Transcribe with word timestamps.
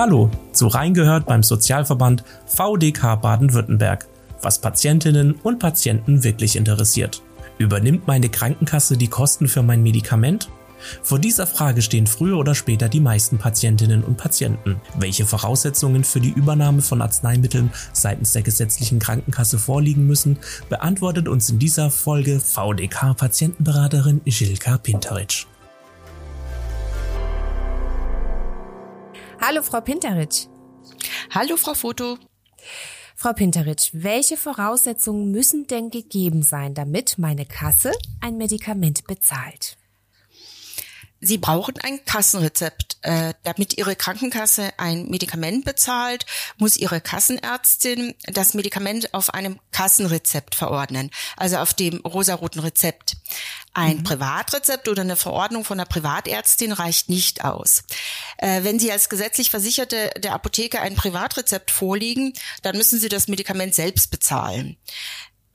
Hallo, 0.00 0.30
zu 0.52 0.66
Reingehört 0.66 1.26
beim 1.26 1.42
Sozialverband 1.42 2.24
VDK 2.46 3.20
Baden-Württemberg, 3.20 4.06
was 4.40 4.58
Patientinnen 4.58 5.32
und 5.42 5.58
Patienten 5.58 6.24
wirklich 6.24 6.56
interessiert. 6.56 7.22
Übernimmt 7.58 8.06
meine 8.06 8.30
Krankenkasse 8.30 8.96
die 8.96 9.08
Kosten 9.08 9.46
für 9.46 9.62
mein 9.62 9.82
Medikament? 9.82 10.48
Vor 11.02 11.18
dieser 11.18 11.46
Frage 11.46 11.82
stehen 11.82 12.06
früher 12.06 12.38
oder 12.38 12.54
später 12.54 12.88
die 12.88 12.98
meisten 12.98 13.36
Patientinnen 13.36 14.02
und 14.02 14.16
Patienten. 14.16 14.80
Welche 14.98 15.26
Voraussetzungen 15.26 16.02
für 16.02 16.20
die 16.20 16.32
Übernahme 16.32 16.80
von 16.80 17.02
Arzneimitteln 17.02 17.70
seitens 17.92 18.32
der 18.32 18.40
gesetzlichen 18.40 19.00
Krankenkasse 19.00 19.58
vorliegen 19.58 20.06
müssen, 20.06 20.38
beantwortet 20.70 21.28
uns 21.28 21.50
in 21.50 21.58
dieser 21.58 21.90
Folge 21.90 22.40
VDK-Patientenberaterin 22.40 24.22
Jilka 24.24 24.78
Pinteric. 24.78 25.46
Hallo, 29.42 29.62
Frau 29.62 29.80
Pinteric. 29.80 30.48
Hallo, 31.30 31.56
Frau 31.56 31.72
Foto. 31.72 32.18
Frau 33.16 33.32
Pinteric, 33.32 33.88
welche 33.94 34.36
Voraussetzungen 34.36 35.30
müssen 35.30 35.66
denn 35.66 35.88
gegeben 35.88 36.42
sein, 36.42 36.74
damit 36.74 37.16
meine 37.16 37.46
Kasse 37.46 37.92
ein 38.20 38.36
Medikament 38.36 39.06
bezahlt? 39.06 39.78
Sie 41.20 41.38
brauchen 41.38 41.74
ein 41.82 42.04
Kassenrezept. 42.04 42.98
Äh, 43.02 43.34
damit 43.44 43.78
Ihre 43.78 43.96
Krankenkasse 43.96 44.72
ein 44.76 45.08
Medikament 45.08 45.64
bezahlt, 45.64 46.26
muss 46.58 46.76
Ihre 46.76 47.00
Kassenärztin 47.00 48.14
das 48.24 48.54
Medikament 48.54 49.14
auf 49.14 49.32
einem 49.32 49.58
Kassenrezept 49.70 50.54
verordnen, 50.54 51.10
also 51.36 51.56
auf 51.56 51.72
dem 51.72 52.00
rosaroten 52.00 52.60
Rezept. 52.60 53.16
Ein 53.72 53.98
mhm. 53.98 54.02
Privatrezept 54.02 54.88
oder 54.88 55.02
eine 55.02 55.16
Verordnung 55.16 55.64
von 55.64 55.78
einer 55.78 55.86
Privatärztin 55.86 56.72
reicht 56.72 57.08
nicht 57.08 57.44
aus. 57.44 57.84
Äh, 58.38 58.64
wenn 58.64 58.78
Sie 58.78 58.90
als 58.90 59.08
gesetzlich 59.08 59.50
Versicherte 59.50 60.10
der 60.18 60.32
Apotheke 60.32 60.80
ein 60.80 60.96
Privatrezept 60.96 61.70
vorliegen, 61.70 62.32
dann 62.62 62.76
müssen 62.76 62.98
Sie 62.98 63.08
das 63.08 63.28
Medikament 63.28 63.74
selbst 63.74 64.10
bezahlen. 64.10 64.76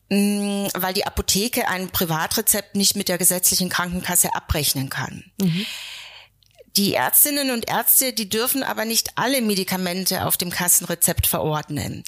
Mm, 0.10 0.68
weil 0.74 0.94
die 0.94 1.08
Apotheke 1.08 1.68
ein 1.68 1.90
Privatrezept 1.90 2.76
nicht 2.76 2.96
mit 2.96 3.10
der 3.10 3.18
gesetzlichen 3.18 3.70
Krankenkasse 3.70 4.36
abrechnen 4.36 4.90
kann. 4.90 5.24
Mhm. 5.40 5.66
Die 6.78 6.94
Ärztinnen 6.94 7.52
und 7.52 7.70
Ärzte, 7.70 8.12
die 8.12 8.28
dürfen 8.28 8.62
aber 8.62 8.84
nicht 8.84 9.12
alle 9.16 9.42
Medikamente 9.42 10.26
auf 10.26 10.36
dem 10.36 10.50
Kassenrezept 10.50 11.26
verordnen. 11.26 12.04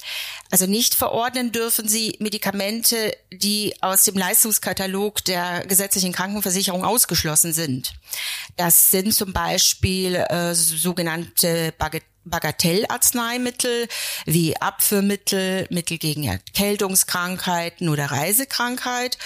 Also 0.51 0.65
nicht 0.65 0.93
verordnen 0.93 1.53
dürfen 1.53 1.87
sie 1.87 2.17
Medikamente, 2.19 3.15
die 3.31 3.75
aus 3.79 4.03
dem 4.03 4.17
Leistungskatalog 4.17 5.23
der 5.23 5.65
gesetzlichen 5.65 6.11
Krankenversicherung 6.11 6.83
ausgeschlossen 6.83 7.53
sind. 7.53 7.93
Das 8.57 8.91
sind 8.91 9.13
zum 9.13 9.31
Beispiel 9.31 10.15
äh, 10.15 10.53
sogenannte 10.53 11.73
Bagatell 11.77 12.16
Bagatellarzneimittel 12.29 13.87
wie 14.25 14.57
Abführmittel, 14.57 15.67
Mittel 15.69 15.97
gegen 15.97 16.23
Erkältungskrankheiten 16.23 17.89
oder 17.89 18.05
Reisekrankheit 18.11 19.17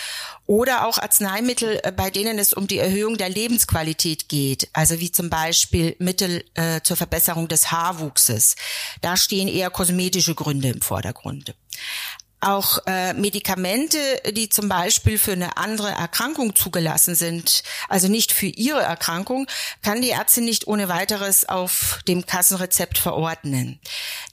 oder 0.48 0.86
auch 0.86 0.98
Arzneimittel, 0.98 1.80
äh, 1.84 1.92
bei 1.92 2.10
denen 2.10 2.38
es 2.38 2.54
um 2.54 2.68
die 2.68 2.78
Erhöhung 2.78 3.18
der 3.18 3.30
Lebensqualität 3.30 4.28
geht, 4.28 4.70
also 4.74 5.00
wie 5.00 5.12
zum 5.12 5.30
Beispiel 5.30 5.96
Mittel 6.00 6.44
äh, 6.56 6.82
zur 6.82 6.98
Verbesserung 6.98 7.48
des 7.48 7.72
Haarwuchses. 7.72 8.56
Da 9.02 9.16
stehen 9.16 9.48
eher 9.48 9.70
kosmetische 9.70 10.36
Gründe 10.36 10.70
im 10.70 10.82
Vordergrund. 10.82 11.56
Auch 12.42 12.80
äh, 12.88 13.14
Medikamente, 13.14 14.00
die 14.32 14.50
zum 14.50 14.68
Beispiel 14.68 15.20
für 15.20 15.34
eine 15.34 15.58
andere 15.58 15.90
Erkrankung 15.90 16.56
zugelassen 16.56 17.14
sind, 17.14 17.64
also 17.88 18.08
nicht 18.08 18.32
für 18.32 18.48
ihre 18.48 18.82
Erkrankung, 18.82 19.48
kann 19.84 20.02
die 20.02 20.10
Ärztin 20.10 20.46
nicht 20.46 20.68
ohne 20.68 20.90
weiteres 20.90 21.48
auf 21.48 22.00
dem 22.08 22.26
Kassenrezept 22.26 22.98
verordnen. 22.98 23.80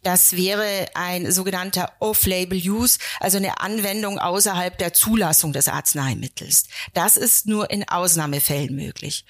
Das 0.03 0.33
wäre 0.33 0.87
ein 0.95 1.31
sogenannter 1.31 1.93
Off-Label-Use, 1.99 2.99
also 3.21 3.37
eine 3.37 3.61
Anwendung 3.61 4.19
außerhalb 4.19 4.79
der 4.79 4.95
Zulassung 4.95 5.53
des 5.53 5.69
Arzneimittels. 5.69 6.65
Das 6.95 7.19
ist 7.19 7.47
nur 7.47 7.71
in 7.71 7.87
Ausnahmefällen 7.89 8.75
möglich. 8.75 9.27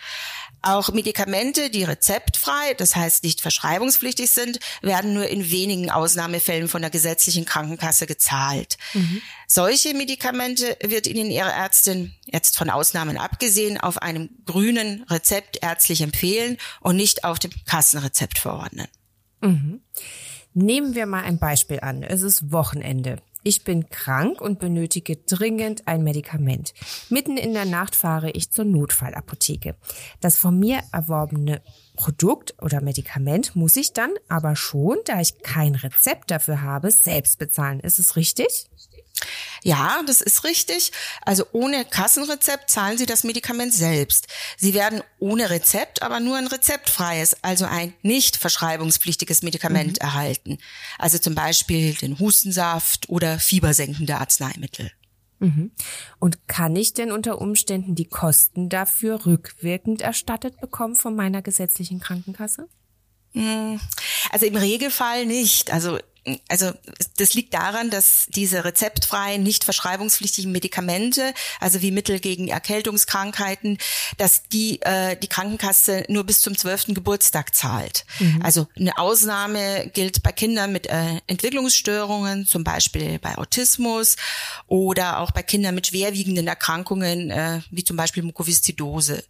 Auch 0.61 0.93
Medikamente, 0.93 1.71
die 1.71 1.85
rezeptfrei, 1.85 2.75
das 2.77 2.97
heißt 2.97 3.23
nicht 3.23 3.41
verschreibungspflichtig 3.41 4.31
sind, 4.31 4.59
werden 4.83 5.15
nur 5.15 5.29
in 5.29 5.51
wenigen 5.51 5.91
Ausnahmefällen 5.91 6.69
von 6.69 6.83
der 6.83 6.91
gesetzlichen 6.91 7.45
Krankenkasse 7.45 8.07
gezahlt. 8.07 8.77
Mhm. 8.93 9.23
Solche 9.47 9.95
Medikamente 9.95 10.77
wird 10.83 11.07
Ihnen 11.07 11.31
Ihre 11.31 11.53
Ärztin 11.53 12.15
jetzt 12.27 12.59
von 12.59 12.71
Ausnahmen 12.71 13.19
abgesehen 13.19 13.79
auf 13.79 14.03
einem 14.03 14.31
grünen 14.47 15.05
Rezept 15.05 15.63
ärztlich 15.63 16.01
empfehlen 16.01 16.59
und 16.81 16.97
nicht 16.97 17.25
auf 17.25 17.39
dem 17.39 17.53
Kassenrezept 17.67 18.39
verordnen. 18.39 18.89
Mhm. 19.41 19.81
Nehmen 20.55 20.95
wir 20.95 21.07
mal 21.07 21.23
ein 21.23 21.39
Beispiel 21.39 21.81
an. 21.81 22.03
Es 22.03 22.23
ist 22.23 22.51
Wochenende. 22.51 23.23
Ich 23.45 23.65
bin 23.65 23.89
krank 23.89 24.41
und 24.41 24.59
benötige 24.59 25.17
dringend 25.17 25.87
ein 25.87 26.03
Medikament. 26.03 26.75
Mitten 27.09 27.37
in 27.37 27.53
der 27.53 27.65
Nacht 27.65 27.95
fahre 27.95 28.31
ich 28.31 28.51
zur 28.51 28.65
Notfallapotheke. 28.65 29.77
Das 30.21 30.37
von 30.37 30.59
mir 30.59 30.81
erworbene 30.93 31.63
Produkt 31.95 32.55
oder 32.61 32.81
Medikament 32.81 33.55
muss 33.57 33.77
ich 33.77 33.93
dann 33.93 34.11
aber 34.29 34.57
schon, 34.57 34.99
da 35.05 35.21
ich 35.21 35.39
kein 35.43 35.75
Rezept 35.75 36.31
dafür 36.31 36.63
habe, 36.63 36.91
selbst 36.91 37.39
bezahlen. 37.39 37.81
Ist 37.81 37.99
es 37.99 38.17
richtig? 38.17 38.69
Ja, 39.63 40.03
das 40.07 40.21
ist 40.21 40.45
richtig. 40.45 40.93
Also 41.25 41.45
ohne 41.53 41.85
Kassenrezept 41.85 42.71
zahlen 42.71 42.99
Sie 42.99 43.07
das 43.07 43.25
Medikament 43.25 43.73
selbst. 43.73 44.29
Sie 44.57 44.75
werden 44.75 45.03
ohne 45.19 45.51
Rezept 45.51 46.03
aber 46.03 46.21
nur 46.21 46.37
ein 46.37 46.47
rezeptfreies, 46.47 47.37
also 47.43 47.65
ein 47.65 47.95
nicht 48.03 48.37
verschreibungspflichtiges 48.37 49.43
Medikament 49.43 50.01
mhm. 50.01 50.07
erhalten. 50.07 50.59
Also 50.99 51.19
zum 51.19 51.35
Beispiel 51.35 51.95
den 51.95 52.19
Hustensaft 52.19 53.09
oder 53.09 53.39
fiebersenkende 53.39 54.17
Arzneimittel. 54.17 54.91
Mhm. 55.41 55.71
Und 56.19 56.49
kann 56.49 56.75
ich 56.75 56.95
denn 56.95 57.13
unter 57.13 57.41
Umständen 57.41 57.95
die 57.95 58.09
Kosten 58.09 58.69
dafür 58.69 59.27
rückwirkend 59.27 60.03
erstattet 60.03 60.61
bekommen 60.61 60.97
von 60.97 61.15
meiner 61.15 61.43
gesetzlichen 61.43 62.01
Krankenkasse? 62.01 62.69
Hm, 63.35 63.81
also 64.31 64.47
im 64.47 64.57
Regelfall 64.57 65.27
nicht. 65.27 65.73
Also 65.73 65.99
also 66.49 66.73
das 67.17 67.35
liegt 67.35 67.55
daran, 67.55 67.91
dass 67.91 68.27
diese 68.29 68.65
rezeptfreien, 68.65 69.43
nicht 69.43 69.65
verschreibungspflichtigen 69.65 70.53
Medikamente, 70.53 71.35
also 71.61 71.83
wie 71.83 71.91
Mittel 71.91 72.21
gegen 72.21 72.49
Erkältungskrankheiten, 72.49 73.79
dass 74.17 74.43
die 74.45 74.81
äh, 74.83 75.17
die 75.17 75.29
Krankenkasse 75.29 76.05
nur 76.09 76.25
bis 76.25 76.41
zum 76.41 76.57
zwölften 76.57 76.95
Geburtstag 76.95 77.55
zahlt. 77.55 78.05
Mhm. 78.19 78.43
Also 78.43 78.69
eine 78.77 78.99
Ausnahme 78.99 79.91
gilt 79.93 80.23
bei 80.23 80.33
Kindern 80.33 80.73
mit 80.73 80.87
äh, 80.87 81.21
Entwicklungsstörungen, 81.27 82.47
zum 82.47 82.65
Beispiel 82.65 83.19
bei 83.19 83.37
Autismus 83.39 84.17
oder 84.67 85.21
auch 85.21 85.31
bei 85.31 85.43
Kindern 85.43 85.75
mit 85.75 85.89
schwerwiegenden 85.89 86.47
Erkrankungen, 86.47 87.31
äh, 87.31 87.61
wie 87.71 87.85
zum 87.85 87.97
Beispiel 87.97 88.23
Mukoviszidose. 88.23 89.25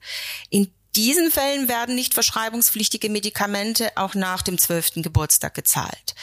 In 0.50 0.72
diesen 0.96 1.30
Fällen 1.30 1.68
werden 1.68 1.94
nicht 1.94 2.14
verschreibungspflichtige 2.14 3.08
Medikamente 3.08 3.96
auch 3.96 4.14
nach 4.14 4.42
dem 4.42 4.58
zwölften 4.58 5.02
Geburtstag 5.02 5.54
gezahlt. 5.54 6.14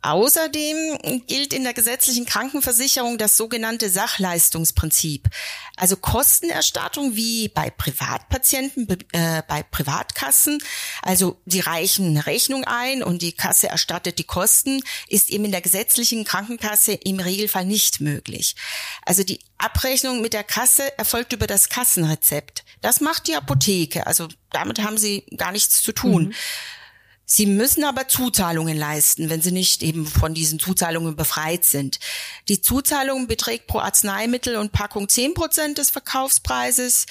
Außerdem 0.00 1.22
gilt 1.26 1.52
in 1.52 1.64
der 1.64 1.74
gesetzlichen 1.74 2.24
Krankenversicherung 2.24 3.18
das 3.18 3.36
sogenannte 3.36 3.90
Sachleistungsprinzip. 3.90 5.28
Also 5.76 5.96
Kostenerstattung 5.96 7.16
wie 7.16 7.48
bei 7.48 7.70
Privatpatienten, 7.70 8.86
äh, 9.12 9.42
bei 9.48 9.64
Privatkassen. 9.64 10.62
Also 11.02 11.40
sie 11.46 11.60
reichen 11.60 12.06
eine 12.06 12.26
Rechnung 12.26 12.64
ein 12.64 13.02
und 13.02 13.22
die 13.22 13.32
Kasse 13.32 13.68
erstattet 13.68 14.18
die 14.20 14.24
Kosten, 14.24 14.82
ist 15.08 15.30
eben 15.30 15.46
in 15.46 15.52
der 15.52 15.62
gesetzlichen 15.62 16.24
Krankenkasse 16.24 16.92
im 16.92 17.18
Regelfall 17.18 17.64
nicht 17.64 18.00
möglich. 18.00 18.54
Also 19.04 19.24
die 19.24 19.40
Abrechnung 19.58 20.20
mit 20.20 20.32
der 20.32 20.44
Kasse 20.44 20.96
erfolgt 20.96 21.32
über 21.32 21.48
das 21.48 21.68
Kassenrezept. 21.68 22.64
Das 22.80 23.00
macht 23.00 23.26
die 23.26 23.34
Apotheke. 23.34 24.06
Also 24.06 24.28
damit 24.50 24.80
haben 24.80 24.96
sie 24.96 25.26
gar 25.36 25.50
nichts 25.50 25.82
zu 25.82 25.92
tun. 25.92 26.26
Mhm. 26.26 26.34
Sie 27.30 27.44
müssen 27.44 27.84
aber 27.84 28.08
Zuzahlungen 28.08 28.78
leisten, 28.78 29.28
wenn 29.28 29.42
sie 29.42 29.52
nicht 29.52 29.82
eben 29.82 30.06
von 30.06 30.32
diesen 30.32 30.58
Zuzahlungen 30.58 31.14
befreit 31.14 31.62
sind. 31.62 31.98
Die 32.48 32.62
Zuzahlung 32.62 33.26
beträgt 33.26 33.66
pro 33.66 33.80
Arzneimittel 33.80 34.56
und 34.56 34.72
Packung 34.72 35.10
zehn 35.10 35.34
Prozent 35.34 35.76
des 35.76 35.90
Verkaufspreises, 35.90 37.04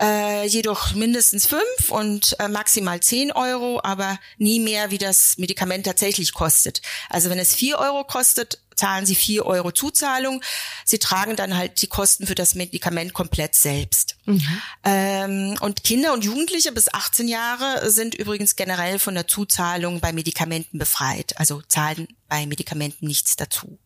äh, 0.00 0.44
jedoch 0.48 0.94
mindestens 0.94 1.46
fünf 1.46 1.90
und 1.90 2.34
äh, 2.40 2.48
maximal 2.48 2.98
zehn 2.98 3.30
Euro, 3.30 3.80
aber 3.84 4.18
nie 4.36 4.58
mehr, 4.58 4.90
wie 4.90 4.98
das 4.98 5.38
Medikament 5.38 5.86
tatsächlich 5.86 6.34
kostet. 6.34 6.82
Also 7.08 7.30
wenn 7.30 7.38
es 7.38 7.54
vier 7.54 7.78
Euro 7.78 8.02
kostet, 8.02 8.58
zahlen 8.76 9.06
sie 9.06 9.14
vier 9.14 9.46
Euro 9.46 9.72
Zuzahlung. 9.72 10.42
Sie 10.84 10.98
tragen 10.98 11.36
dann 11.36 11.56
halt 11.56 11.82
die 11.82 11.86
Kosten 11.86 12.26
für 12.26 12.34
das 12.34 12.54
Medikament 12.54 13.14
komplett 13.14 13.54
selbst. 13.54 14.16
Mhm. 14.24 14.62
Ähm, 14.84 15.56
und 15.60 15.84
Kinder 15.84 16.12
und 16.12 16.24
Jugendliche 16.24 16.72
bis 16.72 16.92
18 16.92 17.28
Jahre 17.28 17.90
sind 17.90 18.14
übrigens 18.14 18.56
generell 18.56 18.98
von 18.98 19.14
der 19.14 19.28
Zuzahlung 19.28 20.00
bei 20.00 20.12
Medikamenten 20.12 20.78
befreit. 20.78 21.38
Also 21.38 21.62
zahlen 21.68 22.08
bei 22.28 22.46
Medikamenten 22.46 23.06
nichts 23.06 23.36
dazu. 23.36 23.78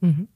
Mhm. 0.00 0.28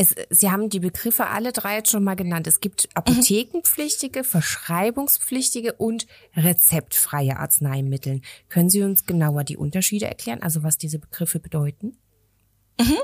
Es, 0.00 0.14
Sie 0.30 0.48
haben 0.48 0.70
die 0.70 0.78
Begriffe 0.78 1.26
alle 1.26 1.52
drei 1.52 1.78
jetzt 1.78 1.90
schon 1.90 2.04
mal 2.04 2.14
genannt. 2.14 2.46
Es 2.46 2.60
gibt 2.60 2.88
apothekenpflichtige, 2.94 4.22
verschreibungspflichtige 4.22 5.72
und 5.72 6.06
rezeptfreie 6.36 7.36
Arzneimittel. 7.36 8.20
Können 8.48 8.70
Sie 8.70 8.82
uns 8.82 9.06
genauer 9.06 9.42
die 9.42 9.56
Unterschiede 9.56 10.06
erklären, 10.06 10.40
also 10.40 10.62
was 10.62 10.78
diese 10.78 11.00
Begriffe 11.00 11.40
bedeuten? 11.40 11.96
Mhm. 12.80 12.98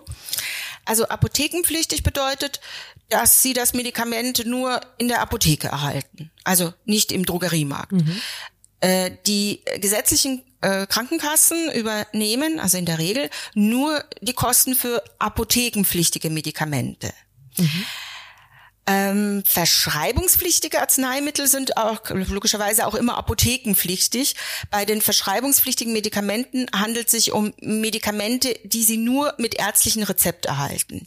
Also 0.85 1.06
apothekenpflichtig 1.06 2.03
bedeutet, 2.03 2.61
dass 3.09 3.43
Sie 3.43 3.53
das 3.53 3.73
Medikament 3.75 4.44
nur 4.47 4.81
in 4.99 5.09
der 5.09 5.21
Apotheke 5.21 5.69
erhalten, 5.69 6.31
also 6.44 6.73
nicht 6.85 7.12
im 7.12 7.25
Drogeriemarkt. 7.25 7.93
Mhm. 7.93 8.21
Äh, 8.81 9.12
die 9.26 9.62
gesetzlichen 9.81 10.43
äh, 10.61 10.87
Krankenkassen 10.87 11.71
übernehmen, 11.73 12.61
also 12.61 12.76
in 12.76 12.87
der 12.87 12.99
Regel, 12.99 13.31
nur 13.55 14.05
die 14.21 14.32
Kosten 14.32 14.75
für 14.75 15.03
apothekenpflichtige 15.19 16.31
Medikamente. 16.31 17.12
Mhm. 17.56 17.85
Ähm, 18.86 19.42
verschreibungspflichtige 19.46 20.81
Arzneimittel 20.81 21.46
sind 21.46 21.76
auch 21.78 22.02
logischerweise 22.10 22.86
auch 22.86 22.94
immer 22.94 23.16
apothekenpflichtig. 23.16 24.36
Bei 24.70 24.84
den 24.84 25.00
verschreibungspflichtigen 25.00 25.92
Medikamenten 25.92 26.66
handelt 26.75 27.06
es 27.06 27.12
sich 27.12 27.32
um 27.32 27.54
Medikamente, 27.60 28.58
die 28.64 28.82
Sie 28.82 28.98
nur 28.98 29.34
mit 29.38 29.54
ärztlichem 29.54 30.02
Rezept 30.02 30.44
erhalten. 30.46 31.06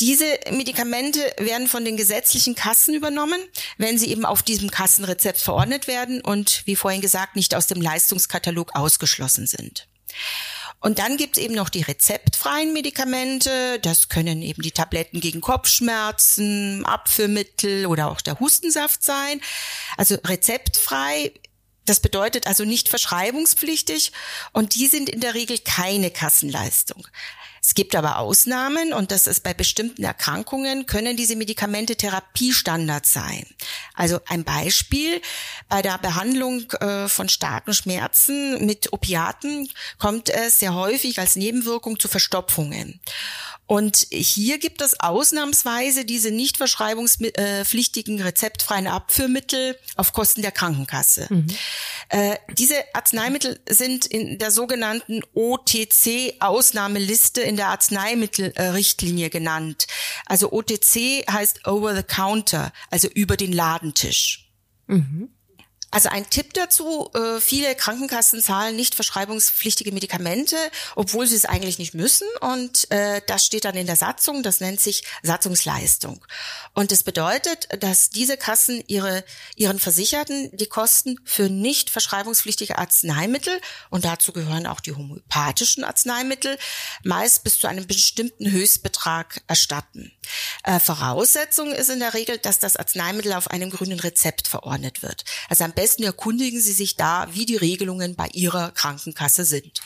Diese 0.00 0.24
Medikamente 0.50 1.20
werden 1.38 1.68
von 1.68 1.84
den 1.84 1.96
gesetzlichen 1.96 2.54
Kassen 2.54 2.94
übernommen, 2.94 3.40
wenn 3.78 3.96
sie 3.96 4.10
eben 4.10 4.24
auf 4.24 4.42
diesem 4.42 4.70
Kassenrezept 4.70 5.38
verordnet 5.38 5.86
werden 5.86 6.20
und 6.20 6.62
wie 6.64 6.74
vorhin 6.74 7.00
gesagt 7.00 7.36
nicht 7.36 7.54
aus 7.54 7.68
dem 7.68 7.80
Leistungskatalog 7.80 8.74
ausgeschlossen 8.74 9.46
sind. 9.46 9.86
Und 10.84 10.98
dann 10.98 11.16
gibt 11.16 11.38
es 11.38 11.42
eben 11.42 11.54
noch 11.54 11.70
die 11.70 11.80
rezeptfreien 11.80 12.74
Medikamente. 12.74 13.78
Das 13.80 14.10
können 14.10 14.42
eben 14.42 14.60
die 14.60 14.70
Tabletten 14.70 15.22
gegen 15.22 15.40
Kopfschmerzen, 15.40 16.84
Abführmittel 16.84 17.86
oder 17.86 18.10
auch 18.10 18.20
der 18.20 18.38
Hustensaft 18.38 19.02
sein. 19.02 19.40
Also 19.96 20.16
rezeptfrei 20.16 21.32
das 21.86 22.00
bedeutet 22.00 22.46
also 22.46 22.64
nicht 22.64 22.88
verschreibungspflichtig 22.88 24.12
und 24.52 24.74
die 24.74 24.86
sind 24.86 25.10
in 25.10 25.20
der 25.20 25.34
Regel 25.34 25.58
keine 25.58 26.10
Kassenleistung. 26.10 27.06
Es 27.66 27.72
gibt 27.74 27.96
aber 27.96 28.18
Ausnahmen 28.18 28.92
und 28.92 29.10
das 29.10 29.26
ist 29.26 29.42
bei 29.42 29.54
bestimmten 29.54 30.04
Erkrankungen 30.04 30.84
können 30.84 31.16
diese 31.16 31.34
Medikamente 31.34 31.96
Therapiestandard 31.96 33.06
sein. 33.06 33.46
Also 33.94 34.20
ein 34.28 34.44
Beispiel, 34.44 35.22
bei 35.70 35.80
der 35.80 35.96
Behandlung 35.96 36.70
äh, 36.72 37.08
von 37.08 37.30
starken 37.30 37.72
Schmerzen 37.72 38.66
mit 38.66 38.92
Opiaten 38.92 39.70
kommt 39.98 40.28
es 40.28 40.58
sehr 40.58 40.74
häufig 40.74 41.18
als 41.18 41.36
Nebenwirkung 41.36 41.98
zu 41.98 42.06
Verstopfungen. 42.06 43.00
Und 43.66 44.06
hier 44.10 44.58
gibt 44.58 44.82
es 44.82 45.00
ausnahmsweise 45.00 46.04
diese 46.04 46.30
nicht 46.30 46.58
verschreibungspflichtigen 46.58 48.20
rezeptfreien 48.20 48.86
Abführmittel 48.86 49.78
auf 49.96 50.12
Kosten 50.12 50.42
der 50.42 50.52
Krankenkasse. 50.52 51.28
Mhm. 51.30 51.46
Äh, 52.10 52.36
diese 52.58 52.74
Arzneimittel 52.92 53.58
sind 53.68 54.04
in 54.04 54.38
der 54.38 54.50
sogenannten 54.50 55.22
OTC-Ausnahmeliste 55.34 57.40
in 57.40 57.56
der 57.56 57.68
Arzneimittelrichtlinie 57.68 59.30
genannt. 59.30 59.86
Also 60.26 60.52
OTC 60.52 61.24
heißt 61.30 61.66
Over 61.66 61.96
the 61.96 62.02
Counter, 62.02 62.70
also 62.90 63.08
über 63.08 63.38
den 63.38 63.52
Ladentisch. 63.52 64.50
Mhm. 64.88 65.30
Also 65.94 66.08
ein 66.08 66.28
Tipp 66.28 66.54
dazu, 66.54 67.08
äh, 67.14 67.40
viele 67.40 67.72
Krankenkassen 67.76 68.42
zahlen 68.42 68.74
nicht 68.74 68.96
verschreibungspflichtige 68.96 69.92
Medikamente, 69.92 70.56
obwohl 70.96 71.24
sie 71.28 71.36
es 71.36 71.44
eigentlich 71.44 71.78
nicht 71.78 71.94
müssen. 71.94 72.26
Und 72.40 72.90
äh, 72.90 73.22
das 73.28 73.46
steht 73.46 73.64
dann 73.64 73.76
in 73.76 73.86
der 73.86 73.94
Satzung, 73.94 74.42
das 74.42 74.58
nennt 74.58 74.80
sich 74.80 75.04
Satzungsleistung. 75.22 76.26
Und 76.72 76.90
das 76.90 77.04
bedeutet, 77.04 77.68
dass 77.78 78.10
diese 78.10 78.36
Kassen 78.36 78.82
ihre, 78.88 79.24
ihren 79.54 79.78
Versicherten 79.78 80.50
die 80.56 80.66
Kosten 80.66 81.20
für 81.24 81.48
nicht 81.48 81.90
verschreibungspflichtige 81.90 82.76
Arzneimittel, 82.76 83.60
und 83.88 84.04
dazu 84.04 84.32
gehören 84.32 84.66
auch 84.66 84.80
die 84.80 84.96
homöopathischen 84.96 85.84
Arzneimittel, 85.84 86.58
meist 87.04 87.44
bis 87.44 87.60
zu 87.60 87.68
einem 87.68 87.86
bestimmten 87.86 88.50
Höchstbetrag 88.50 89.42
erstatten. 89.46 90.10
Äh, 90.64 90.80
Voraussetzung 90.80 91.70
ist 91.70 91.90
in 91.90 92.00
der 92.00 92.14
Regel, 92.14 92.38
dass 92.38 92.58
das 92.58 92.76
Arzneimittel 92.76 93.34
auf 93.34 93.48
einem 93.48 93.70
grünen 93.70 94.00
Rezept 94.00 94.48
verordnet 94.48 95.02
wird. 95.02 95.24
Also 95.48 95.62
am 95.62 95.70
besten 95.70 95.83
erkundigen 96.04 96.60
Sie 96.60 96.72
sich 96.72 96.96
da, 96.96 97.28
wie 97.32 97.46
die 97.46 97.56
Regelungen 97.56 98.14
bei 98.16 98.28
Ihrer 98.32 98.70
Krankenkasse 98.70 99.44
sind. 99.44 99.80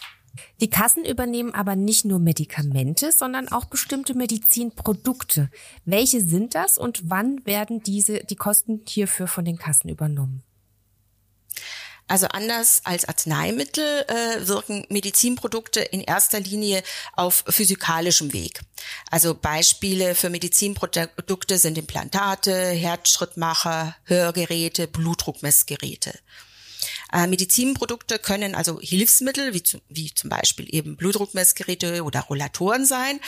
Die 0.61 0.71
Kassen 0.71 1.05
übernehmen 1.05 1.55
aber 1.55 1.77
nicht 1.77 2.05
nur 2.05 2.19
Medikamente, 2.19 3.13
sondern 3.13 3.49
auch 3.49 3.65
bestimmte 3.65 4.15
Medizinprodukte. 4.15 5.51
Welche 5.85 6.21
sind 6.21 6.55
das 6.55 6.79
und 6.79 7.11
wann 7.11 7.45
werden 7.45 7.83
diese, 7.83 8.21
die 8.25 8.37
Kosten 8.37 8.83
hierfür 8.87 9.27
von 9.27 9.45
den 9.45 9.59
Kassen 9.59 9.89
übernommen? 9.89 10.43
Also 12.09 12.27
anders 12.29 12.81
als 12.85 13.05
Arzneimittel 13.05 14.05
äh, 14.09 14.49
wirken 14.49 14.87
Medizinprodukte 14.89 15.81
in 15.81 16.01
erster 16.01 16.41
Linie 16.41 16.83
auf 17.13 17.45
physikalischem 17.47 18.33
Weg. 18.33 18.63
Also 19.11 19.35
Beispiele 19.35 20.15
für 20.15 20.31
Medizinprodukte 20.31 21.59
sind 21.59 21.77
Implantate, 21.77 22.71
Herzschrittmacher, 22.71 23.95
Hörgeräte, 24.05 24.89
Blutdruckmessgeräte. 24.89 26.19
Äh, 27.13 27.27
Medizinprodukte 27.27 28.19
können 28.19 28.55
also 28.55 28.81
Hilfsmittel 28.81 29.53
wie, 29.53 29.63
zu, 29.63 29.81
wie 29.89 30.13
zum 30.15 30.31
Beispiel 30.31 30.67
eben 30.75 30.97
Blutdruckmessgeräte 30.97 32.03
oder 32.05 32.21
Rollatoren 32.23 32.87
sein, 32.87 33.19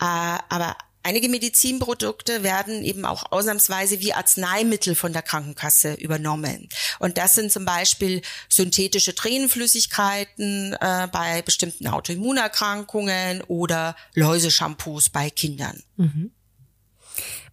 äh, 0.00 0.38
aber 0.48 0.76
Einige 1.06 1.28
Medizinprodukte 1.28 2.42
werden 2.42 2.82
eben 2.82 3.04
auch 3.04 3.30
ausnahmsweise 3.30 4.00
wie 4.00 4.12
Arzneimittel 4.12 4.96
von 4.96 5.12
der 5.12 5.22
Krankenkasse 5.22 5.94
übernommen. 5.94 6.68
Und 6.98 7.16
das 7.16 7.36
sind 7.36 7.52
zum 7.52 7.64
Beispiel 7.64 8.22
synthetische 8.48 9.14
Tränenflüssigkeiten 9.14 10.72
äh, 10.72 11.06
bei 11.12 11.42
bestimmten 11.42 11.86
Autoimmunerkrankungen 11.86 13.42
oder 13.42 13.94
Läuseshampoos 14.14 15.10
bei 15.10 15.30
Kindern. 15.30 15.80
Mhm. 15.96 16.32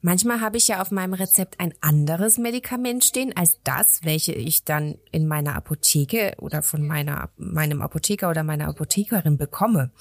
Manchmal 0.02 0.42
habe 0.42 0.58
ich 0.58 0.68
ja 0.68 0.82
auf 0.82 0.90
meinem 0.90 1.14
Rezept 1.14 1.60
ein 1.60 1.76
anderes 1.80 2.40
Medikament 2.40 3.06
stehen 3.06 3.38
als 3.38 3.60
das, 3.64 4.00
welche 4.04 4.34
ich 4.34 4.64
dann 4.64 4.96
in 5.12 5.28
meiner 5.28 5.56
Apotheke 5.56 6.34
oder 6.40 6.64
von 6.64 6.88
meiner, 6.88 7.30
meinem 7.38 7.84
Apotheker 7.84 8.32
oder 8.32 8.42
meiner 8.42 8.68
Apothekerin 8.70 9.38
bekomme. 9.38 9.92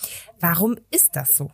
Warum 0.41 0.79
ist 0.91 1.11
das 1.17 1.37
so? 1.37 1.51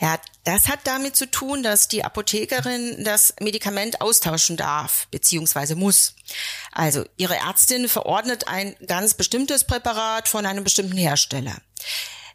Ja, 0.00 0.18
das 0.44 0.68
hat 0.68 0.80
damit 0.84 1.14
zu 1.14 1.30
tun, 1.30 1.62
dass 1.62 1.86
die 1.86 2.04
Apothekerin 2.04 3.04
das 3.04 3.34
Medikament 3.38 4.00
austauschen 4.00 4.56
darf 4.56 5.06
bzw. 5.10 5.74
muss. 5.74 6.14
Also 6.72 7.04
ihre 7.18 7.36
Ärztin 7.36 7.86
verordnet 7.86 8.48
ein 8.48 8.74
ganz 8.86 9.12
bestimmtes 9.12 9.64
Präparat 9.64 10.26
von 10.26 10.46
einem 10.46 10.64
bestimmten 10.64 10.96
Hersteller. 10.96 11.56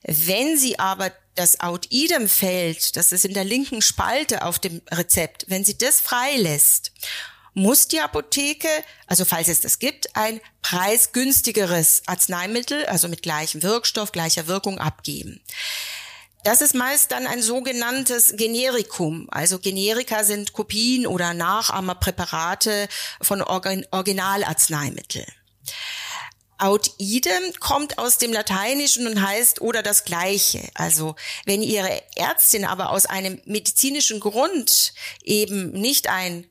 Wenn 0.03 0.57
sie 0.59 0.77
aber 0.77 1.11
das 1.33 1.59
Out-Idem-Feld, 1.59 2.95
das 2.95 3.11
ist 3.11 3.25
in 3.25 3.33
der 3.33 3.43
linken 3.43 3.81
Spalte 3.81 4.43
auf 4.43 4.59
dem 4.59 4.83
Rezept, 4.91 5.45
wenn 5.47 5.65
sie 5.65 5.77
das 5.77 5.99
freilässt, 5.99 6.91
muss 7.55 7.87
die 7.87 7.99
Apotheke, 7.99 8.67
also 9.07 9.25
falls 9.25 9.47
es 9.47 9.61
das 9.61 9.79
gibt, 9.79 10.15
ein 10.15 10.39
preisgünstigeres 10.61 12.03
Arzneimittel, 12.05 12.85
also 12.85 13.07
mit 13.07 13.23
gleichem 13.23 13.63
Wirkstoff, 13.63 14.11
gleicher 14.11 14.45
Wirkung 14.45 14.77
abgeben. 14.77 15.41
Das 16.45 16.61
ist 16.61 16.75
meist 16.75 17.11
dann 17.11 17.25
ein 17.25 17.41
sogenanntes 17.41 18.35
Generikum. 18.37 19.27
Also 19.31 19.57
Generika 19.57 20.23
sind 20.23 20.53
Kopien 20.53 21.07
oder 21.07 21.33
Nachahmerpräparate 21.33 22.87
von 23.19 23.41
Originalarzneimitteln. 23.41 25.25
Aut 26.59 26.91
idem 26.99 27.41
kommt 27.59 27.97
aus 27.97 28.19
dem 28.19 28.31
Lateinischen 28.31 29.07
und 29.07 29.25
heißt 29.25 29.59
oder 29.59 29.81
das 29.81 30.05
Gleiche. 30.05 30.69
Also 30.75 31.15
wenn 31.45 31.63
Ihre 31.63 32.03
Ärztin 32.15 32.63
aber 32.63 32.91
aus 32.91 33.07
einem 33.07 33.41
medizinischen 33.45 34.19
Grund 34.19 34.93
eben 35.23 35.71
nicht 35.71 36.09
ein 36.09 36.47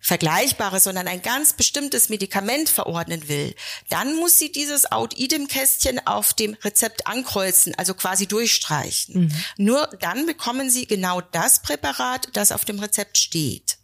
vergleichbares, 0.00 0.84
sondern 0.84 1.06
ein 1.06 1.22
ganz 1.22 1.52
bestimmtes 1.52 2.08
Medikament 2.08 2.68
verordnen 2.68 3.28
will, 3.28 3.54
dann 3.90 4.16
muss 4.16 4.38
sie 4.38 4.50
dieses 4.50 4.90
Out-Idem-Kästchen 4.90 6.06
auf 6.06 6.32
dem 6.32 6.54
Rezept 6.64 7.06
ankreuzen, 7.06 7.74
also 7.76 7.94
quasi 7.94 8.26
durchstreichen. 8.26 9.24
Mhm. 9.24 9.44
Nur 9.58 9.86
dann 10.00 10.26
bekommen 10.26 10.70
sie 10.70 10.86
genau 10.86 11.20
das 11.20 11.60
Präparat, 11.60 12.28
das 12.32 12.50
auf 12.50 12.64
dem 12.64 12.78
Rezept 12.80 13.18
steht. 13.18 13.76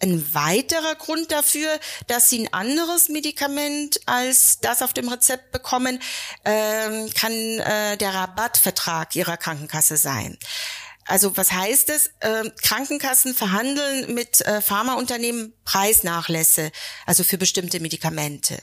Ein 0.00 0.34
weiterer 0.34 0.96
Grund 0.96 1.30
dafür, 1.30 1.78
dass 2.08 2.28
sie 2.28 2.40
ein 2.40 2.52
anderes 2.52 3.08
Medikament 3.08 4.00
als 4.06 4.58
das 4.60 4.82
auf 4.82 4.92
dem 4.92 5.08
Rezept 5.08 5.52
bekommen, 5.52 6.00
ähm, 6.44 7.10
kann 7.14 7.32
äh, 7.32 7.96
der 7.96 8.12
Rabattvertrag 8.12 9.14
ihrer 9.14 9.36
Krankenkasse 9.36 9.96
sein. 9.96 10.36
Also 11.06 11.36
was 11.36 11.52
heißt 11.52 11.90
es? 11.90 12.10
Äh, 12.20 12.50
Krankenkassen 12.62 13.34
verhandeln 13.34 14.14
mit 14.14 14.40
äh, 14.42 14.60
Pharmaunternehmen 14.60 15.52
Preisnachlässe, 15.64 16.72
also 17.06 17.24
für 17.24 17.38
bestimmte 17.38 17.80
Medikamente. 17.80 18.62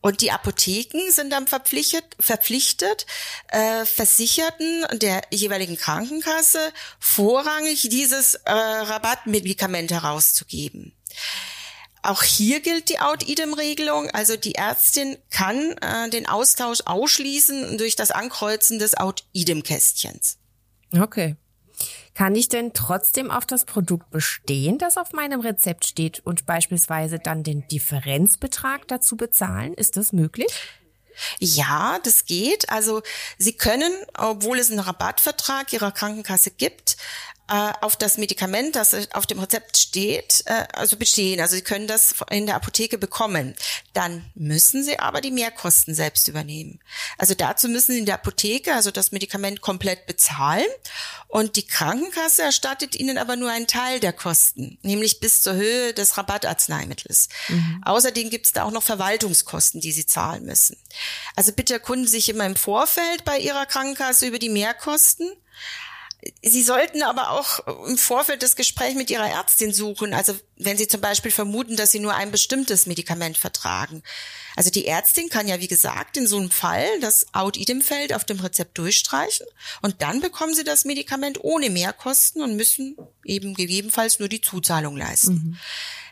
Und 0.00 0.20
die 0.20 0.30
Apotheken 0.30 1.10
sind 1.10 1.30
dann 1.30 1.46
verpflichtet, 1.46 2.04
verpflichtet 2.20 3.06
äh, 3.48 3.84
Versicherten 3.84 4.86
der 4.98 5.22
jeweiligen 5.30 5.76
Krankenkasse 5.76 6.72
vorrangig 7.00 7.88
dieses 7.90 8.34
äh, 8.34 8.52
Rabattmedikament 8.52 9.90
herauszugeben. 9.90 10.94
Auch 12.02 12.22
hier 12.22 12.60
gilt 12.60 12.88
die 12.88 13.00
Out-Idem-Regelung. 13.00 14.10
Also 14.10 14.36
die 14.36 14.54
Ärztin 14.54 15.18
kann 15.30 15.72
äh, 15.78 16.08
den 16.10 16.28
Austausch 16.28 16.80
ausschließen 16.84 17.76
durch 17.76 17.96
das 17.96 18.12
Ankreuzen 18.12 18.78
des 18.78 18.96
Out-Idem-Kästchens. 18.96 20.38
Okay. 20.96 21.36
Kann 22.18 22.34
ich 22.34 22.48
denn 22.48 22.72
trotzdem 22.72 23.30
auf 23.30 23.46
das 23.46 23.64
Produkt 23.64 24.10
bestehen, 24.10 24.76
das 24.76 24.96
auf 24.96 25.12
meinem 25.12 25.40
Rezept 25.40 25.84
steht 25.84 26.18
und 26.18 26.46
beispielsweise 26.46 27.20
dann 27.20 27.44
den 27.44 27.68
Differenzbetrag 27.68 28.88
dazu 28.88 29.16
bezahlen? 29.16 29.72
Ist 29.74 29.96
das 29.96 30.12
möglich? 30.12 30.48
Ja, 31.38 32.00
das 32.02 32.24
geht. 32.24 32.70
Also 32.70 33.02
Sie 33.38 33.52
können, 33.52 33.92
obwohl 34.16 34.58
es 34.58 34.68
einen 34.68 34.80
Rabattvertrag 34.80 35.72
Ihrer 35.72 35.92
Krankenkasse 35.92 36.50
gibt, 36.50 36.96
äh, 37.48 37.72
auf 37.80 37.96
das 37.96 38.18
Medikament, 38.18 38.76
das 38.76 38.94
auf 39.12 39.26
dem 39.26 39.38
Rezept 39.38 39.76
steht, 39.78 40.42
äh, 40.46 40.66
also 40.72 40.96
bestehen. 40.96 41.40
Also 41.40 41.56
Sie 41.56 41.62
können 41.62 41.86
das 41.86 42.14
in 42.30 42.46
der 42.46 42.56
Apotheke 42.56 42.98
bekommen. 42.98 43.54
Dann 43.94 44.24
müssen 44.34 44.84
Sie 44.84 44.98
aber 44.98 45.20
die 45.20 45.30
Mehrkosten 45.30 45.94
selbst 45.94 46.28
übernehmen. 46.28 46.80
Also 47.16 47.34
dazu 47.34 47.68
müssen 47.68 47.92
Sie 47.92 47.98
in 48.00 48.06
der 48.06 48.16
Apotheke 48.16 48.74
also 48.74 48.90
das 48.90 49.12
Medikament 49.12 49.60
komplett 49.60 50.06
bezahlen 50.06 50.66
und 51.26 51.56
die 51.56 51.66
Krankenkasse 51.66 52.42
erstattet 52.42 52.94
Ihnen 52.96 53.18
aber 53.18 53.36
nur 53.36 53.50
einen 53.50 53.66
Teil 53.66 54.00
der 54.00 54.12
Kosten, 54.12 54.78
nämlich 54.82 55.20
bis 55.20 55.42
zur 55.42 55.54
Höhe 55.54 55.92
des 55.92 56.16
Rabattarzneimittels. 56.16 57.28
Mhm. 57.48 57.82
Außerdem 57.84 58.30
gibt 58.30 58.46
es 58.46 58.52
da 58.52 58.64
auch 58.64 58.70
noch 58.70 58.82
Verwaltungskosten, 58.82 59.80
die 59.80 59.92
Sie 59.92 60.06
zahlen 60.06 60.44
müssen. 60.44 60.76
Also 61.36 61.52
bitte 61.52 61.74
erkunden 61.74 62.06
Sie 62.06 62.12
sich 62.12 62.28
immer 62.28 62.46
im 62.46 62.56
Vorfeld 62.56 63.24
bei 63.24 63.38
Ihrer 63.38 63.66
Krankenkasse 63.66 64.26
über 64.26 64.38
die 64.38 64.48
Mehrkosten 64.48 65.30
Sie 66.42 66.62
sollten 66.62 67.02
aber 67.02 67.30
auch 67.30 67.60
im 67.86 67.96
Vorfeld 67.96 68.42
das 68.42 68.56
Gespräch 68.56 68.96
mit 68.96 69.08
Ihrer 69.08 69.30
Ärztin 69.30 69.72
suchen. 69.72 70.12
Also 70.14 70.34
wenn 70.56 70.76
Sie 70.76 70.88
zum 70.88 71.00
Beispiel 71.00 71.30
vermuten, 71.30 71.76
dass 71.76 71.92
Sie 71.92 72.00
nur 72.00 72.14
ein 72.14 72.32
bestimmtes 72.32 72.86
Medikament 72.86 73.38
vertragen. 73.38 74.02
Also 74.56 74.70
die 74.70 74.86
Ärztin 74.86 75.28
kann 75.28 75.46
ja, 75.46 75.60
wie 75.60 75.68
gesagt, 75.68 76.16
in 76.16 76.26
so 76.26 76.38
einem 76.38 76.50
Fall 76.50 76.86
das 77.00 77.26
Out-Idem-Feld 77.34 78.12
auf 78.12 78.24
dem 78.24 78.40
Rezept 78.40 78.76
durchstreichen 78.78 79.46
und 79.82 80.02
dann 80.02 80.20
bekommen 80.20 80.54
Sie 80.54 80.64
das 80.64 80.84
Medikament 80.84 81.38
ohne 81.44 81.70
Mehrkosten 81.70 82.42
und 82.42 82.56
müssen 82.56 82.96
eben 83.24 83.54
gegebenenfalls 83.54 84.18
nur 84.18 84.28
die 84.28 84.40
Zuzahlung 84.40 84.96
leisten. 84.96 85.32
Mhm. 85.32 85.58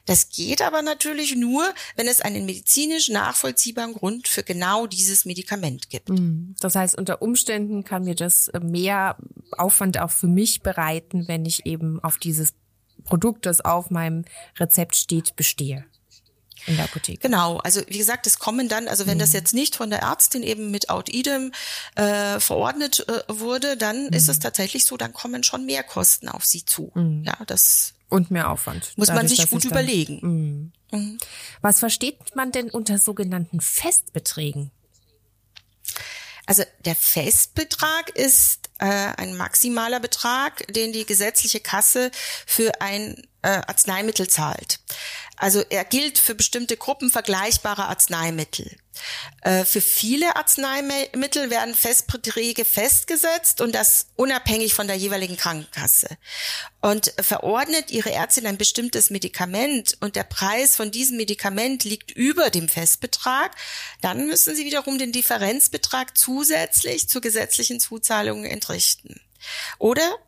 Das 0.06 0.28
geht 0.28 0.62
aber 0.62 0.82
natürlich 0.82 1.34
nur, 1.34 1.68
wenn 1.96 2.06
es 2.06 2.20
einen 2.20 2.46
medizinisch 2.46 3.08
nachvollziehbaren 3.08 3.92
Grund 3.92 4.28
für 4.28 4.44
genau 4.44 4.86
dieses 4.86 5.25
Medikament 5.25 5.90
gibt. 5.90 6.10
Mhm. 6.10 6.54
Das 6.60 6.76
heißt, 6.76 6.96
unter 6.96 7.20
Umständen 7.22 7.82
kann 7.82 8.04
mir 8.04 8.14
das 8.14 8.50
mehr 8.62 9.16
Aufwand 9.52 9.98
auch 9.98 10.10
für 10.10 10.26
mich 10.26 10.62
bereiten, 10.62 11.28
wenn 11.28 11.44
ich 11.44 11.66
eben 11.66 12.02
auf 12.02 12.18
dieses 12.18 12.54
Produkt, 13.04 13.46
das 13.46 13.60
auf 13.60 13.90
meinem 13.90 14.24
Rezept 14.58 14.96
steht, 14.96 15.36
bestehe 15.36 15.84
in 16.66 16.76
der 16.76 16.86
Apotheke. 16.86 17.20
Genau, 17.20 17.58
also 17.58 17.80
wie 17.86 17.98
gesagt, 17.98 18.26
es 18.26 18.38
kommen 18.38 18.68
dann, 18.68 18.88
also 18.88 19.06
wenn 19.06 19.18
mhm. 19.18 19.20
das 19.20 19.32
jetzt 19.32 19.54
nicht 19.54 19.76
von 19.76 19.90
der 19.90 20.00
Ärztin 20.00 20.42
eben 20.42 20.70
mit 20.70 20.88
Out-Idem 20.90 21.52
äh, 21.94 22.40
verordnet 22.40 23.06
äh, 23.08 23.22
wurde, 23.28 23.76
dann 23.76 24.06
mhm. 24.06 24.12
ist 24.12 24.28
es 24.28 24.38
tatsächlich 24.38 24.84
so, 24.84 24.96
dann 24.96 25.12
kommen 25.12 25.42
schon 25.42 25.66
mehr 25.66 25.82
Kosten 25.82 26.28
auf 26.28 26.44
sie 26.44 26.64
zu. 26.64 26.90
Mhm. 26.94 27.24
Ja, 27.24 27.38
das 27.46 27.94
und 28.08 28.30
mehr 28.30 28.50
Aufwand. 28.50 28.92
Muss 28.96 29.08
dadurch, 29.08 29.22
man 29.22 29.28
sich 29.28 29.50
gut 29.50 29.64
überlegen. 29.64 30.20
Dann, 30.20 31.00
mhm. 31.00 31.06
mhm. 31.06 31.18
Was 31.60 31.80
versteht 31.80 32.34
man 32.34 32.52
denn 32.52 32.70
unter 32.70 32.98
sogenannten 32.98 33.60
Festbeträgen? 33.60 34.70
Also 36.46 36.62
der 36.84 36.94
Festbetrag 36.94 38.10
ist 38.10 38.65
ein 38.85 39.37
maximaler 39.37 40.00
Betrag, 40.00 40.66
den 40.73 40.92
die 40.92 41.06
gesetzliche 41.06 41.61
Kasse 41.61 42.11
für 42.47 42.80
ein 42.80 43.26
äh, 43.42 43.49
Arzneimittel 43.66 44.28
zahlt. 44.28 44.80
Also 45.37 45.62
er 45.68 45.85
gilt 45.85 46.18
für 46.18 46.35
bestimmte 46.35 46.76
Gruppen 46.76 47.11
vergleichbarer 47.11 47.88
Arzneimittel. 47.88 48.76
Äh, 49.42 49.64
für 49.64 49.80
viele 49.80 50.36
Arzneimittel 50.36 51.50
werden 51.50 51.74
Festbeträge 51.74 52.64
festgesetzt 52.64 53.60
und 53.60 53.74
das 53.74 54.08
unabhängig 54.16 54.74
von 54.74 54.86
der 54.86 54.96
jeweiligen 54.96 55.36
Krankenkasse. 55.36 56.08
Und 56.80 57.12
verordnet 57.20 57.90
Ihre 57.90 58.12
Ärztin 58.12 58.46
ein 58.46 58.58
bestimmtes 58.58 59.10
Medikament 59.10 59.96
und 60.00 60.16
der 60.16 60.24
Preis 60.24 60.76
von 60.76 60.90
diesem 60.90 61.16
Medikament 61.16 61.84
liegt 61.84 62.10
über 62.10 62.50
dem 62.50 62.68
Festbetrag, 62.68 63.54
dann 64.00 64.26
müssen 64.26 64.54
Sie 64.54 64.64
wiederum 64.64 64.98
den 64.98 65.12
Differenzbetrag 65.12 66.16
zusätzlich 66.16 67.08
zur 67.08 67.20
gesetzlichen 67.20 67.80
Zuzahlung 67.80 68.44
entrichten. 68.44 69.20
Oder 69.78 70.18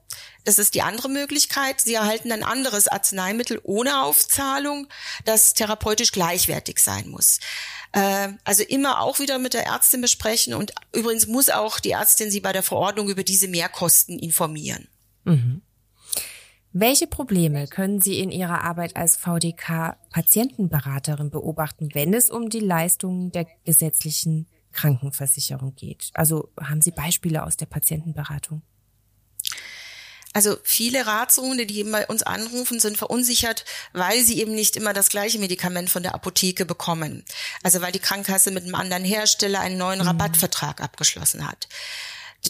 das 0.44 0.58
ist 0.58 0.74
die 0.74 0.82
andere 0.82 1.10
Möglichkeit. 1.10 1.80
Sie 1.80 1.94
erhalten 1.94 2.32
ein 2.32 2.42
anderes 2.42 2.88
Arzneimittel 2.88 3.60
ohne 3.64 4.02
Aufzahlung, 4.02 4.88
das 5.24 5.52
therapeutisch 5.52 6.12
gleichwertig 6.12 6.78
sein 6.78 7.08
muss. 7.08 7.40
Äh, 7.92 8.28
also 8.44 8.62
immer 8.62 9.00
auch 9.00 9.18
wieder 9.18 9.38
mit 9.38 9.54
der 9.54 9.66
Ärztin 9.66 10.00
besprechen 10.00 10.54
und 10.54 10.72
übrigens 10.92 11.26
muss 11.26 11.50
auch 11.50 11.80
die 11.80 11.90
Ärztin 11.92 12.30
Sie 12.30 12.40
bei 12.40 12.52
der 12.52 12.62
Verordnung 12.62 13.08
über 13.08 13.24
diese 13.24 13.48
Mehrkosten 13.48 14.18
informieren. 14.18 14.88
Mhm. 15.24 15.62
Welche 16.72 17.06
Probleme 17.06 17.66
können 17.66 18.00
Sie 18.00 18.20
in 18.20 18.30
Ihrer 18.30 18.62
Arbeit 18.62 18.96
als 18.96 19.16
VDK-Patientenberaterin 19.16 21.30
beobachten, 21.30 21.88
wenn 21.94 22.12
es 22.12 22.28
um 22.30 22.50
die 22.50 22.60
Leistungen 22.60 23.32
der 23.32 23.46
gesetzlichen 23.64 24.46
Krankenversicherung 24.72 25.74
geht? 25.74 26.10
Also 26.12 26.50
haben 26.60 26.82
Sie 26.82 26.90
Beispiele 26.90 27.44
aus 27.44 27.56
der 27.56 27.64
Patientenberatung? 27.66 28.62
Also 30.34 30.56
viele 30.62 31.06
Ratsuchende, 31.06 31.66
die 31.66 31.78
eben 31.78 31.90
bei 31.90 32.06
uns 32.06 32.22
anrufen, 32.22 32.80
sind 32.80 32.98
verunsichert, 32.98 33.64
weil 33.92 34.22
sie 34.22 34.40
eben 34.40 34.54
nicht 34.54 34.76
immer 34.76 34.92
das 34.92 35.08
gleiche 35.08 35.38
Medikament 35.38 35.90
von 35.90 36.02
der 36.02 36.14
Apotheke 36.14 36.64
bekommen. 36.64 37.24
Also 37.62 37.80
weil 37.80 37.92
die 37.92 37.98
Krankenkasse 37.98 38.50
mit 38.50 38.64
einem 38.64 38.74
anderen 38.74 39.04
Hersteller 39.04 39.60
einen 39.60 39.78
neuen 39.78 40.00
mhm. 40.00 40.06
Rabattvertrag 40.06 40.80
abgeschlossen 40.80 41.48
hat. 41.48 41.68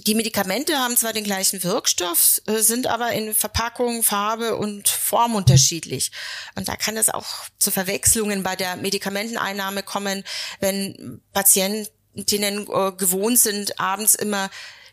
Die 0.06 0.14
Medikamente 0.14 0.76
haben 0.76 0.96
zwar 0.96 1.12
den 1.12 1.24
gleichen 1.24 1.62
Wirkstoff, 1.64 2.42
äh, 2.46 2.58
sind 2.58 2.86
aber 2.86 3.12
in 3.12 3.34
Verpackung, 3.34 4.02
Farbe 4.02 4.56
und 4.56 4.88
Form 4.88 5.34
unterschiedlich. 5.34 6.12
Und 6.56 6.68
da 6.68 6.76
kann 6.76 6.96
es 6.96 7.08
auch 7.08 7.26
zu 7.58 7.70
Verwechslungen 7.70 8.42
bei 8.42 8.54
der 8.54 8.76
Medikamenteneinnahme 8.76 9.82
kommen, 9.82 10.24
wenn 10.60 11.22
Patientinnen 11.32 12.68
äh, 12.70 12.92
gewohnt 12.92 13.38
sind, 13.38 13.80
abends 13.80 14.14
immer 14.14 14.50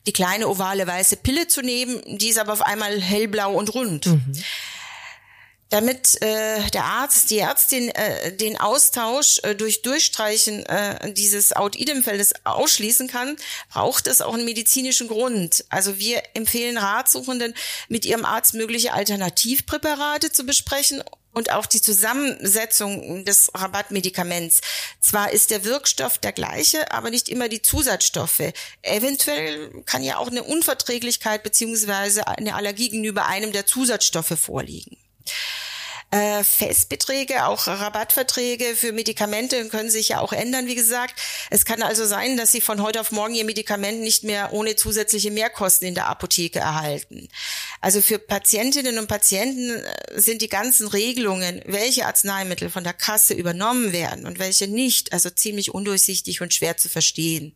die 0.07 0.13
kleine 0.13 0.47
ovale 0.47 0.85
weiße 0.85 1.17
Pille 1.17 1.47
zu 1.47 1.61
nehmen, 1.61 2.01
die 2.05 2.29
ist 2.29 2.39
aber 2.39 2.53
auf 2.53 2.61
einmal 2.61 3.01
hellblau 3.01 3.53
und 3.53 3.73
rund. 3.73 4.05
Mhm. 4.05 4.43
Damit 5.69 6.21
äh, 6.21 6.69
der 6.71 6.85
Arzt, 6.85 7.31
die 7.31 7.39
Ärztin 7.39 7.89
äh, 7.89 8.31
den 8.37 8.57
Austausch 8.57 9.39
äh, 9.41 9.55
durch 9.55 9.81
Durchstreichen 9.81 10.63
äh, 10.67 11.11
dieses 11.11 11.53
Out-Idem-Feldes 11.53 12.33
ausschließen 12.45 13.07
kann, 13.07 13.35
braucht 13.71 14.05
es 14.05 14.21
auch 14.21 14.35
einen 14.35 14.45
medizinischen 14.45 15.07
Grund. 15.07 15.65
Also 15.69 15.97
wir 15.97 16.21
empfehlen 16.35 16.77
Ratsuchenden, 16.77 17.55
mit 17.89 18.05
ihrem 18.05 18.25
Arzt 18.25 18.53
mögliche 18.53 18.93
Alternativpräparate 18.93 20.31
zu 20.31 20.45
besprechen 20.45 21.03
und 21.35 21.51
auch 21.51 21.65
die 21.65 21.81
Zusammensetzung 21.81 23.25
des 23.25 23.51
Rabattmedikaments. 23.53 24.61
Zwar 25.01 25.31
ist 25.31 25.51
der 25.51 25.65
Wirkstoff 25.65 26.17
der 26.17 26.31
gleiche, 26.31 26.91
aber 26.91 27.09
nicht 27.09 27.29
immer 27.29 27.49
die 27.49 27.61
Zusatzstoffe. 27.61 28.53
Eventuell 28.81 29.83
kann 29.85 30.01
ja 30.01 30.17
auch 30.17 30.29
eine 30.29 30.43
Unverträglichkeit 30.43 31.43
beziehungsweise 31.43 32.27
eine 32.27 32.55
Allergie 32.55 32.89
gegenüber 32.89 33.25
einem 33.25 33.51
der 33.51 33.65
Zusatzstoffe 33.65 34.39
vorliegen. 34.39 34.97
Äh, 36.11 36.43
Festbeträge, 36.43 37.45
auch 37.45 37.67
Rabattverträge 37.67 38.75
für 38.75 38.93
Medikamente 38.93 39.67
können 39.69 39.89
sich 39.89 40.09
ja 40.09 40.19
auch 40.21 40.31
ändern, 40.31 40.67
wie 40.67 40.75
gesagt. 40.75 41.19
Es 41.49 41.65
kann 41.65 41.81
also 41.81 42.05
sein, 42.05 42.37
dass 42.37 42.51
Sie 42.51 42.61
von 42.61 42.81
heute 42.81 43.01
auf 43.01 43.11
morgen 43.11 43.33
Ihr 43.33 43.43
Medikament 43.43 43.99
nicht 44.01 44.23
mehr 44.23 44.53
ohne 44.53 44.75
zusätzliche 44.75 45.31
Mehrkosten 45.31 45.87
in 45.87 45.95
der 45.95 46.07
Apotheke 46.07 46.59
erhalten. 46.59 47.27
Also 47.81 48.01
für 48.01 48.19
Patientinnen 48.19 48.97
und 48.99 49.07
Patienten 49.07 49.71
äh, 49.71 50.21
sind 50.21 50.41
die 50.41 50.47
ganzen 50.47 50.87
Regelungen, 50.87 51.61
welche 51.65 52.05
Arzneimittel 52.05 52.69
von 52.69 52.83
der 52.83 52.93
Kasse 52.93 53.33
übernommen 53.33 53.91
werden 53.91 54.25
und 54.25 54.39
welche 54.39 54.67
nicht, 54.67 55.11
also 55.11 55.29
ziemlich 55.31 55.73
undurchsichtig 55.73 56.39
und 56.39 56.53
schwer 56.53 56.77
zu 56.77 56.87
verstehen. 56.87 57.55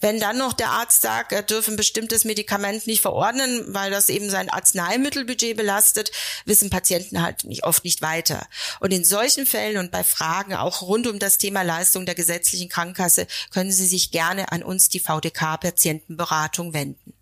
Wenn 0.00 0.20
dann 0.20 0.38
noch 0.38 0.52
der 0.52 0.70
Arzt 0.70 1.02
sagt, 1.02 1.32
er 1.32 1.42
dürfe 1.42 1.72
ein 1.72 1.76
bestimmtes 1.76 2.24
Medikament 2.24 2.86
nicht 2.86 3.00
verordnen, 3.00 3.64
weil 3.68 3.90
das 3.90 4.08
eben 4.08 4.30
sein 4.30 4.50
Arzneimittelbudget 4.50 5.56
belastet, 5.56 6.12
wissen 6.44 6.70
Patienten 6.70 7.22
halt 7.22 7.44
nicht 7.44 7.64
oft 7.64 7.77
nicht 7.84 8.02
weiter. 8.02 8.46
Und 8.80 8.92
in 8.92 9.04
solchen 9.04 9.46
Fällen 9.46 9.78
und 9.78 9.90
bei 9.90 10.04
Fragen 10.04 10.54
auch 10.54 10.82
rund 10.82 11.06
um 11.06 11.18
das 11.18 11.38
Thema 11.38 11.62
Leistung 11.62 12.06
der 12.06 12.14
gesetzlichen 12.14 12.68
Krankenkasse 12.68 13.26
können 13.50 13.72
Sie 13.72 13.86
sich 13.86 14.10
gerne 14.10 14.52
an 14.52 14.62
uns, 14.62 14.88
die 14.88 15.00
VDK 15.00 15.58
Patientenberatung, 15.58 16.74
wenden. 16.74 17.14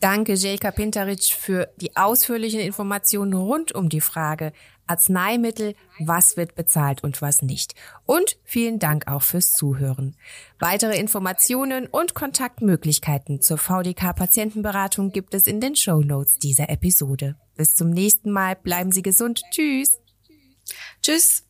Danke, 0.00 0.34
Jelka 0.34 0.70
Pintaric, 0.70 1.24
für 1.24 1.72
die 1.76 1.96
ausführlichen 1.96 2.60
Informationen 2.60 3.32
rund 3.32 3.72
um 3.72 3.88
die 3.88 4.00
Frage 4.00 4.52
Arzneimittel, 4.88 5.74
was 5.98 6.36
wird 6.36 6.54
bezahlt 6.54 7.04
und 7.04 7.20
was 7.22 7.42
nicht. 7.42 7.74
Und 8.06 8.38
vielen 8.44 8.78
Dank 8.78 9.06
auch 9.08 9.22
fürs 9.22 9.52
Zuhören. 9.52 10.16
Weitere 10.58 10.98
Informationen 10.98 11.86
und 11.86 12.14
Kontaktmöglichkeiten 12.14 13.40
zur 13.40 13.58
VDK-Patientenberatung 13.58 15.12
gibt 15.12 15.34
es 15.34 15.46
in 15.46 15.60
den 15.60 15.76
Show 15.76 16.00
Notes 16.00 16.38
dieser 16.38 16.68
Episode. 16.70 17.36
Bis 17.56 17.74
zum 17.74 17.90
nächsten 17.90 18.30
Mal. 18.30 18.56
Bleiben 18.56 18.92
Sie 18.92 19.02
gesund. 19.02 19.42
Tschüss. 19.50 20.00
Tschüss. 21.02 21.44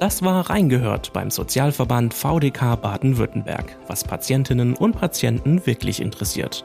Das 0.00 0.22
war 0.22 0.48
Reingehört 0.48 1.12
beim 1.12 1.30
Sozialverband 1.30 2.14
VDK 2.14 2.80
Baden-Württemberg, 2.80 3.76
was 3.86 4.02
Patientinnen 4.02 4.74
und 4.74 4.92
Patienten 4.92 5.66
wirklich 5.66 6.00
interessiert. 6.00 6.64